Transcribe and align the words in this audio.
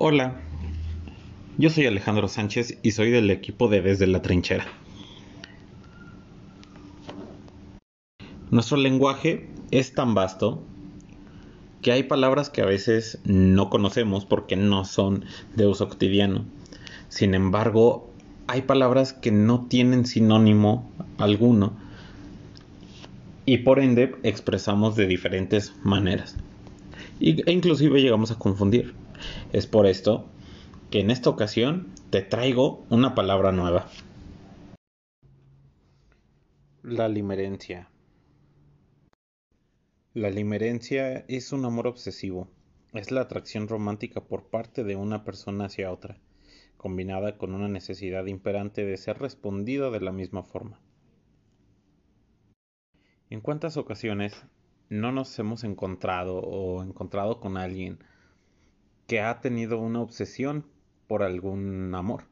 Hola, 0.00 0.36
yo 1.56 1.70
soy 1.70 1.86
Alejandro 1.86 2.28
Sánchez 2.28 2.78
y 2.84 2.92
soy 2.92 3.10
del 3.10 3.32
equipo 3.32 3.66
de 3.66 3.82
Desde 3.82 4.06
la 4.06 4.22
Trinchera. 4.22 4.64
Nuestro 8.52 8.76
lenguaje 8.76 9.48
es 9.72 9.94
tan 9.94 10.14
vasto 10.14 10.62
que 11.82 11.90
hay 11.90 12.04
palabras 12.04 12.48
que 12.48 12.62
a 12.62 12.64
veces 12.64 13.18
no 13.24 13.70
conocemos 13.70 14.24
porque 14.24 14.54
no 14.54 14.84
son 14.84 15.24
de 15.56 15.66
uso 15.66 15.88
cotidiano. 15.88 16.44
Sin 17.08 17.34
embargo, 17.34 18.08
hay 18.46 18.62
palabras 18.62 19.12
que 19.12 19.32
no 19.32 19.66
tienen 19.66 20.06
sinónimo 20.06 20.88
alguno 21.18 21.72
y 23.46 23.58
por 23.58 23.80
ende 23.80 24.14
expresamos 24.22 24.94
de 24.94 25.08
diferentes 25.08 25.74
maneras. 25.82 26.36
e 27.18 27.50
inclusive 27.50 28.00
llegamos 28.00 28.30
a 28.30 28.38
confundir. 28.38 28.94
Es 29.52 29.66
por 29.66 29.86
esto 29.86 30.28
que 30.90 31.00
en 31.00 31.10
esta 31.10 31.30
ocasión 31.30 31.92
te 32.10 32.22
traigo 32.22 32.84
una 32.88 33.14
palabra 33.14 33.52
nueva. 33.52 33.88
La 36.82 37.08
limerencia. 37.08 37.90
La 40.14 40.30
limerencia 40.30 41.24
es 41.28 41.52
un 41.52 41.64
amor 41.64 41.86
obsesivo. 41.86 42.48
Es 42.94 43.10
la 43.10 43.20
atracción 43.20 43.68
romántica 43.68 44.22
por 44.22 44.48
parte 44.48 44.82
de 44.82 44.96
una 44.96 45.24
persona 45.24 45.66
hacia 45.66 45.92
otra, 45.92 46.16
combinada 46.78 47.36
con 47.36 47.54
una 47.54 47.68
necesidad 47.68 48.24
imperante 48.26 48.86
de 48.86 48.96
ser 48.96 49.18
respondida 49.18 49.90
de 49.90 50.00
la 50.00 50.12
misma 50.12 50.42
forma. 50.42 50.80
¿En 53.28 53.42
cuántas 53.42 53.76
ocasiones 53.76 54.46
no 54.88 55.12
nos 55.12 55.38
hemos 55.38 55.64
encontrado 55.64 56.38
o 56.38 56.82
encontrado 56.82 57.40
con 57.40 57.58
alguien 57.58 57.98
que 59.08 59.20
ha 59.22 59.40
tenido 59.40 59.78
una 59.78 60.02
obsesión 60.02 60.66
por 61.08 61.22
algún 61.22 61.94
amor. 61.94 62.24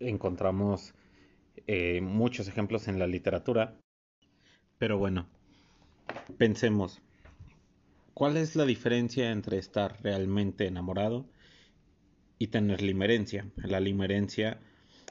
Encontramos 0.00 0.94
eh, 1.66 2.00
muchos 2.00 2.48
ejemplos 2.48 2.88
en 2.88 2.98
la 2.98 3.06
literatura, 3.06 3.76
pero 4.78 4.96
bueno, 4.96 5.28
pensemos, 6.38 7.02
¿cuál 8.14 8.38
es 8.38 8.56
la 8.56 8.64
diferencia 8.64 9.30
entre 9.30 9.58
estar 9.58 10.02
realmente 10.02 10.66
enamorado 10.66 11.26
y 12.38 12.46
tener 12.46 12.80
limerencia? 12.80 13.46
La 13.56 13.78
limerencia 13.78 14.58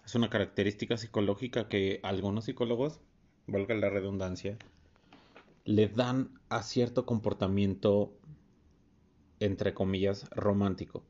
es 0.04 0.16
una 0.16 0.32
característica 0.32 0.98
psicológica 0.98 1.70
que 1.70 2.00
algunos 2.02 2.46
psicólogos, 2.46 3.00
valga 3.46 3.76
la 3.76 3.92
redundancia, 3.92 4.58
le 5.66 5.88
dan 5.88 6.32
a 6.50 6.64
cierto 6.64 7.06
comportamiento 7.06 8.18
entre 9.42 9.74
comillas, 9.74 10.30
romántico. 10.32 11.04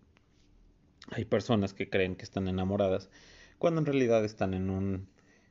Hay 1.11 1.25
personas 1.25 1.73
que 1.73 1.89
creen 1.89 2.15
que 2.15 2.23
están 2.23 2.47
enamoradas 2.47 3.09
cuando 3.57 3.81
en 3.81 3.85
realidad 3.85 4.25
están 4.25 4.53
en 4.53 4.69
un 4.69 5.07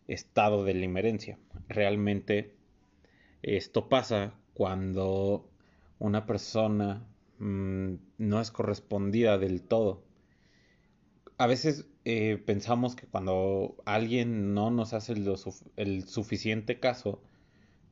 estado 0.09 0.65
de 0.65 0.75
limerencia. 0.75 1.39
Realmente 1.69 2.57
esto 3.43 3.89
pasa 3.89 4.35
cuando 4.55 5.49
una 5.99 6.27
persona 6.27 7.07
mm, 7.39 7.95
no 8.19 8.41
es 8.41 8.51
correspondida 8.51 9.39
del 9.39 9.63
todo. 9.63 10.03
A 11.39 11.47
veces 11.47 11.89
eh, 12.05 12.43
pensamos 12.45 12.97
que 12.97 13.07
cuando 13.07 13.77
alguien 13.85 14.55
no 14.55 14.71
nos 14.71 14.93
hace 14.95 15.15
el 15.77 16.09
suficiente 16.09 16.81
caso 16.81 17.23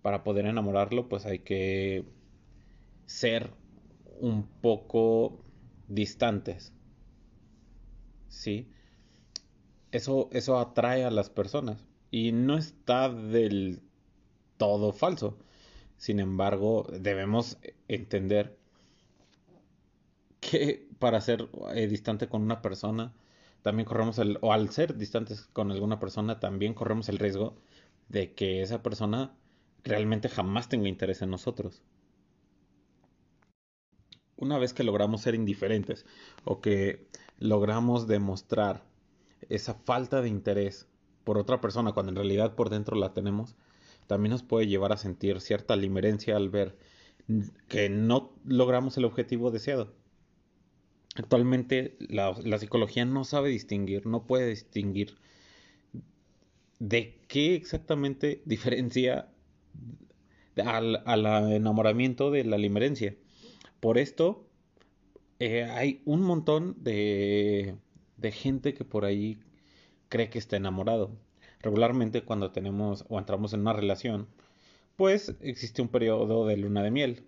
para 0.02 0.24
poder 0.24 0.46
enamorarlo, 0.46 1.08
pues 1.08 1.26
hay 1.26 1.40
que 1.40 2.04
ser 3.06 3.52
un 4.20 4.46
poco 4.60 5.38
distantes. 5.88 6.72
¿Sí? 8.28 8.70
Eso, 9.90 10.28
eso 10.32 10.58
atrae 10.58 11.04
a 11.04 11.10
las 11.10 11.30
personas 11.30 11.86
y 12.10 12.32
no 12.32 12.56
está 12.56 13.08
del 13.08 13.82
todo 14.56 14.92
falso. 14.92 15.38
Sin 15.96 16.20
embargo, 16.20 16.86
debemos 17.00 17.58
entender 17.88 18.56
que 20.40 20.86
para 20.98 21.20
ser 21.20 21.48
eh, 21.74 21.86
distante 21.88 22.28
con 22.28 22.42
una 22.42 22.62
persona, 22.62 23.14
también 23.62 23.86
corremos 23.86 24.18
el, 24.18 24.38
o 24.40 24.52
al 24.52 24.70
ser 24.70 24.96
distantes 24.96 25.42
con 25.52 25.70
alguna 25.72 25.98
persona, 25.98 26.38
también 26.40 26.74
corremos 26.74 27.08
el 27.08 27.18
riesgo 27.18 27.56
de 28.08 28.34
que 28.34 28.62
esa 28.62 28.82
persona 28.82 29.34
realmente 29.84 30.28
jamás 30.28 30.68
tenga 30.68 30.88
interés 30.88 31.22
en 31.22 31.30
nosotros 31.30 31.82
una 34.38 34.58
vez 34.58 34.72
que 34.72 34.84
logramos 34.84 35.20
ser 35.20 35.34
indiferentes 35.34 36.06
o 36.44 36.60
que 36.60 37.06
logramos 37.38 38.06
demostrar 38.06 38.84
esa 39.48 39.74
falta 39.74 40.22
de 40.22 40.28
interés 40.28 40.86
por 41.24 41.38
otra 41.38 41.60
persona 41.60 41.92
cuando 41.92 42.10
en 42.10 42.16
realidad 42.16 42.54
por 42.54 42.70
dentro 42.70 42.96
la 42.96 43.12
tenemos, 43.12 43.56
también 44.06 44.30
nos 44.30 44.42
puede 44.42 44.66
llevar 44.66 44.92
a 44.92 44.96
sentir 44.96 45.40
cierta 45.40 45.76
limerencia 45.76 46.36
al 46.36 46.48
ver 46.48 46.78
que 47.68 47.90
no 47.90 48.32
logramos 48.44 48.96
el 48.96 49.04
objetivo 49.04 49.50
deseado. 49.50 49.92
Actualmente 51.16 51.96
la, 52.00 52.34
psicología 52.58 53.04
no 53.04 53.24
sabe 53.24 53.50
distinguir, 53.50 54.06
no 54.06 54.26
puede 54.26 54.48
distinguir 54.48 55.16
de 56.78 57.20
qué 57.28 57.54
exactamente 57.54 58.40
diferencia 58.46 59.28
al, 60.64 61.02
al 61.04 61.52
enamoramiento 61.52 62.30
de 62.30 62.44
la 62.44 62.56
limerencia. 62.56 63.16
Por 63.80 63.98
esto, 63.98 64.46
eh, 65.38 65.64
hay 65.64 66.02
un 66.04 66.22
montón 66.22 66.76
de, 66.82 67.76
de 68.16 68.32
gente 68.32 68.74
que 68.74 68.84
por 68.84 69.04
ahí 69.04 69.38
cree 70.08 70.30
que 70.30 70.38
está 70.38 70.56
enamorado. 70.56 71.10
Regularmente 71.60 72.22
cuando 72.22 72.52
tenemos 72.52 73.04
o 73.08 73.18
entramos 73.18 73.52
en 73.52 73.60
una 73.60 73.72
relación, 73.72 74.28
pues 74.96 75.36
existe 75.40 75.82
un 75.82 75.88
periodo 75.88 76.46
de 76.46 76.56
luna 76.56 76.82
de 76.82 76.90
miel 76.90 77.26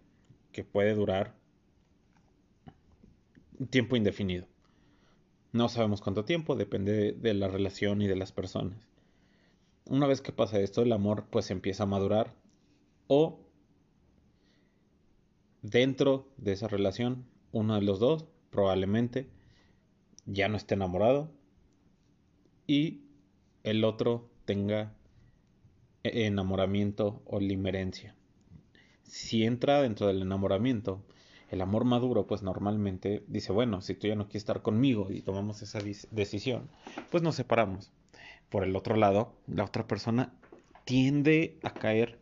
que 0.53 0.65
puede 0.65 0.95
durar 0.95 1.35
un 3.59 3.69
tiempo 3.69 3.97
indefinido. 3.97 4.47
No 5.53 5.69
sabemos 5.69 6.01
cuánto 6.01 6.25
tiempo, 6.25 6.57
depende 6.57 7.13
de 7.13 7.35
la 7.35 7.49
relación 7.49 8.03
y 8.03 8.09
de 8.09 8.17
las 8.17 8.33
personas. 8.33 8.89
Una 9.85 10.07
vez 10.07 10.21
que 10.21 10.33
pasa 10.33 10.61
esto, 10.61 10.83
el 10.83 10.93
amor 10.93 11.27
pues 11.31 11.51
empieza 11.51 11.83
a 11.83 11.87
madurar 11.87 12.35
o 13.09 13.41
dentro 15.63 16.29
de 16.37 16.53
esa 16.53 16.69
relación, 16.69 17.27
uno 17.53 17.75
de 17.75 17.83
los 17.83 17.99
dos 17.99 18.27
probablemente 18.51 19.29
ya 20.27 20.49
no 20.49 20.57
esté 20.57 20.75
enamorado 20.75 21.31
y 22.67 23.03
el 23.65 23.85
otro 23.85 24.29
tenga 24.45 24.95
enamoramiento 26.03 27.23
o 27.27 27.41
limerencia. 27.41 28.15
Si 29.03 29.45
entra 29.45 29.83
dentro 29.83 30.07
del 30.07 30.23
enamoramiento, 30.23 31.03
el 31.51 31.61
amor 31.61 31.85
maduro, 31.85 32.27
pues 32.27 32.43
normalmente 32.43 33.25
dice, 33.27 33.53
bueno, 33.53 33.81
si 33.81 33.95
tú 33.95 34.07
ya 34.07 34.15
no 34.15 34.27
quieres 34.27 34.43
estar 34.43 34.63
conmigo 34.63 35.09
y 35.11 35.23
tomamos 35.23 35.63
esa 35.63 35.81
decisión, 36.13 36.71
pues 37.11 37.23
nos 37.23 37.35
separamos. 37.35 37.91
Por 38.49 38.63
el 38.65 38.77
otro 38.77 38.97
lado, 38.97 39.35
la 39.47 39.65
otra 39.65 39.87
persona 39.87 40.33
tiende 40.85 41.59
a 41.63 41.75
caer 41.75 42.21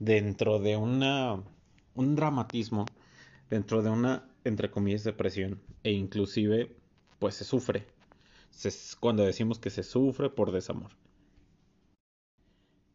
dentro 0.00 0.58
de 0.58 0.76
una 0.76 1.42
un 1.98 2.14
dramatismo 2.14 2.86
dentro 3.50 3.82
de 3.82 3.90
una, 3.90 4.24
entre 4.44 4.70
comillas, 4.70 5.02
depresión 5.04 5.60
e 5.82 5.92
inclusive 5.92 6.76
pues 7.18 7.34
se 7.34 7.44
sufre. 7.44 7.86
cuando 9.00 9.24
decimos 9.24 9.58
que 9.58 9.70
se 9.70 9.82
sufre 9.82 10.30
por 10.30 10.52
desamor. 10.52 10.92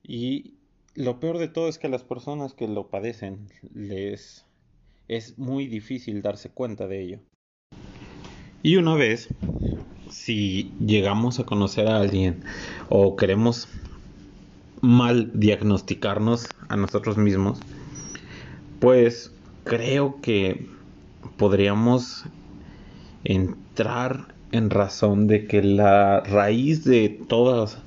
Y 0.03 0.56
lo 0.96 1.19
peor 1.19 1.38
de 1.38 1.47
todo 1.47 1.68
es 1.68 1.78
que 1.78 1.88
a 1.88 1.90
las 1.90 2.03
personas 2.03 2.53
que 2.53 2.68
lo 2.68 2.90
padecen 2.90 3.47
les 3.74 4.46
es 5.08 5.38
muy 5.38 5.68
difícil 5.68 6.22
darse 6.22 6.50
cuenta 6.50 6.88
de 6.88 7.02
ello. 7.02 7.20
Y 8.61 8.78
una 8.78 8.96
vez, 8.96 9.28
si 10.09 10.72
llegamos 10.79 11.40
a 11.40 11.46
conocer 11.46 11.88
a 11.88 11.97
alguien 11.97 12.41
o 12.88 13.17
queremos 13.17 13.67
mal 14.79 15.32
diagnosticarnos 15.34 16.47
a 16.70 16.78
nosotros 16.78 17.17
mismos, 17.17 17.59
pues 18.84 19.32
creo 19.64 20.20
que 20.20 20.68
podríamos 21.38 22.26
entrar 23.24 24.35
en 24.52 24.70
razón 24.70 25.26
de 25.28 25.47
que 25.47 25.64
la 25.64 26.20
raíz 26.20 26.84
de 26.84 27.08
todos 27.30 27.78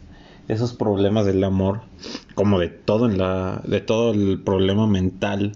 esos 0.49 0.73
problemas 0.73 1.27
del 1.27 1.45
amor, 1.45 1.83
como 2.35 2.59
de 2.59 2.69
todo 2.69 3.11
en 3.11 3.19
la 3.19 3.61
de 3.67 3.83
todo 3.83 4.15
el 4.15 4.41
problema 4.41 4.87
mental, 4.87 5.53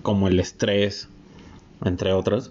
como 0.00 0.26
el 0.26 0.40
estrés, 0.40 1.10
entre 1.84 2.14
otros, 2.14 2.50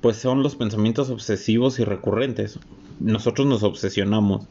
pues 0.00 0.16
son 0.16 0.44
los 0.44 0.54
pensamientos 0.54 1.10
obsesivos 1.10 1.80
y 1.80 1.84
recurrentes. 1.84 2.60
Nosotros 3.00 3.48
nos 3.48 3.64
obsesionamos, 3.64 4.46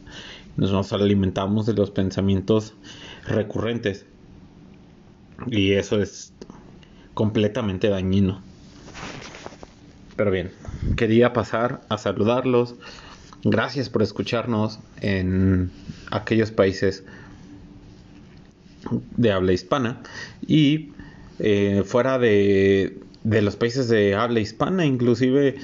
nos 0.57 0.92
alimentamos 0.92 1.68
de 1.68 1.74
los 1.74 1.89
pensamientos 1.89 2.74
recurrentes. 3.25 4.06
Y 5.45 5.74
eso 5.74 6.01
es 6.01 6.33
completamente 7.17 7.89
dañino. 7.89 8.43
Pero 10.15 10.29
bien, 10.29 10.51
quería 10.95 11.33
pasar 11.33 11.81
a 11.89 11.97
saludarlos. 11.97 12.75
Gracias 13.43 13.89
por 13.89 14.03
escucharnos 14.03 14.77
en 15.01 15.71
aquellos 16.11 16.51
países 16.51 17.03
de 19.15 19.31
habla 19.31 19.51
hispana 19.51 20.03
y 20.45 20.91
eh, 21.39 21.81
fuera 21.83 22.19
de, 22.19 22.99
de, 23.23 23.41
los 23.41 23.55
países 23.55 23.89
de 23.89 24.13
habla 24.13 24.39
hispana, 24.39 24.85
inclusive 24.85 25.55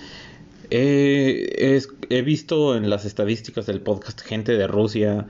he 0.72 2.22
visto 2.26 2.76
en 2.76 2.90
las 2.90 3.06
estadísticas 3.06 3.68
del 3.68 3.80
podcast 3.80 4.22
gente 4.22 4.54
de 4.54 4.66
Rusia. 4.66 5.28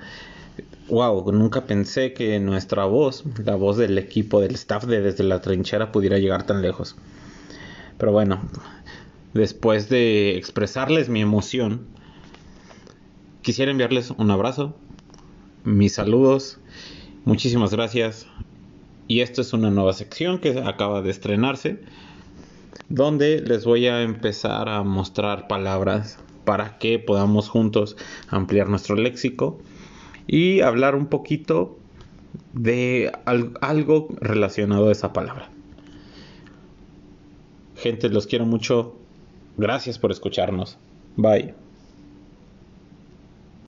Wow, 0.89 1.31
nunca 1.31 1.65
pensé 1.65 2.11
que 2.11 2.41
nuestra 2.41 2.83
voz, 2.83 3.23
la 3.45 3.55
voz 3.55 3.77
del 3.77 3.97
equipo, 3.97 4.41
del 4.41 4.55
staff 4.55 4.83
de 4.83 4.99
desde 4.99 5.23
la 5.23 5.39
trinchera 5.39 5.93
pudiera 5.93 6.19
llegar 6.19 6.45
tan 6.45 6.61
lejos. 6.61 6.97
Pero 7.97 8.11
bueno, 8.11 8.41
después 9.33 9.87
de 9.87 10.35
expresarles 10.35 11.07
mi 11.07 11.21
emoción, 11.21 11.87
quisiera 13.41 13.71
enviarles 13.71 14.11
un 14.11 14.29
abrazo, 14.29 14.75
mis 15.63 15.93
saludos, 15.93 16.59
muchísimas 17.23 17.71
gracias. 17.71 18.27
Y 19.07 19.21
esto 19.21 19.41
es 19.41 19.53
una 19.53 19.69
nueva 19.69 19.93
sección 19.93 20.39
que 20.39 20.59
acaba 20.59 21.01
de 21.01 21.11
estrenarse, 21.11 21.79
donde 22.89 23.39
les 23.39 23.63
voy 23.63 23.87
a 23.87 24.01
empezar 24.01 24.67
a 24.67 24.83
mostrar 24.83 25.47
palabras 25.47 26.19
para 26.43 26.77
que 26.77 26.99
podamos 26.99 27.47
juntos 27.47 27.95
ampliar 28.27 28.67
nuestro 28.67 28.97
léxico 28.97 29.61
y 30.27 30.61
hablar 30.61 30.95
un 30.95 31.07
poquito 31.07 31.77
de 32.53 33.11
algo 33.25 34.09
relacionado 34.19 34.89
a 34.89 34.91
esa 34.91 35.13
palabra. 35.13 35.49
Gente, 37.75 38.09
los 38.09 38.27
quiero 38.27 38.45
mucho. 38.45 38.95
Gracias 39.57 39.99
por 39.99 40.11
escucharnos. 40.11 40.77
Bye. 41.15 41.62